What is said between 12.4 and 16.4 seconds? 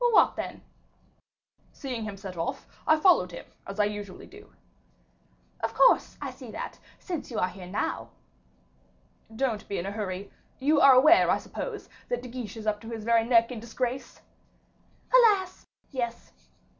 is up to his very neck in disgrace?" "Alas! yes."